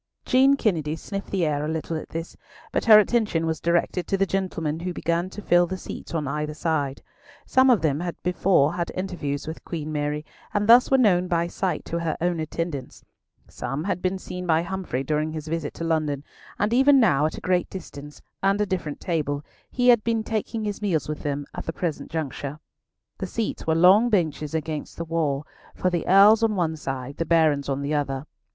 Jean 0.25 0.55
Kennedy 0.55 0.95
sniffed 0.95 1.29
the 1.29 1.45
air 1.45 1.63
a 1.63 1.67
little 1.71 1.95
at 1.95 2.09
this, 2.09 2.35
but 2.71 2.85
her 2.85 2.97
attention 2.97 3.45
was 3.45 3.59
directed 3.59 4.07
to 4.07 4.17
the 4.17 4.25
gentlemen 4.25 4.79
who 4.79 4.93
began 4.95 5.29
to 5.29 5.43
fill 5.43 5.67
the 5.67 5.77
seats 5.77 6.15
on 6.15 6.27
either 6.27 6.55
side. 6.55 7.03
Some 7.45 7.69
of 7.69 7.83
them 7.83 7.99
had 7.99 8.15
before 8.23 8.73
had 8.73 8.91
interviews 8.95 9.45
with 9.45 9.63
Queen 9.63 9.91
Mary, 9.91 10.25
and 10.55 10.67
thus 10.67 10.89
were 10.89 10.97
known 10.97 11.27
by 11.27 11.45
sight 11.45 11.85
to 11.85 11.99
her 11.99 12.17
own 12.19 12.39
attendants; 12.39 13.03
some 13.47 13.83
had 13.83 14.01
been 14.01 14.17
seen 14.17 14.47
by 14.47 14.63
Humfrey 14.63 15.03
during 15.03 15.33
his 15.33 15.47
visit 15.47 15.75
to 15.75 15.83
London; 15.83 16.23
and 16.57 16.73
even 16.73 16.99
now 16.99 17.27
at 17.27 17.37
a 17.37 17.39
great 17.39 17.69
distance, 17.69 18.23
and 18.41 18.59
a 18.59 18.65
different 18.65 18.99
table, 18.99 19.45
he 19.69 19.89
had 19.89 20.03
been 20.03 20.23
taking 20.23 20.63
his 20.65 20.81
meals 20.81 21.07
with 21.07 21.21
them 21.21 21.45
at 21.53 21.67
the 21.67 21.73
present 21.73 22.09
juncture. 22.09 22.59
The 23.19 23.27
seats 23.27 23.67
were 23.67 23.75
long 23.75 24.09
benches 24.09 24.55
against 24.55 24.97
the 24.97 25.05
wall, 25.05 25.45
for 25.75 25.91
the 25.91 26.07
Earls 26.07 26.41
on 26.41 26.55
one 26.55 26.75
side, 26.75 27.17
the 27.17 27.23
Barons 27.25 27.69
on 27.69 27.83
the 27.83 27.93
other. 27.93 28.25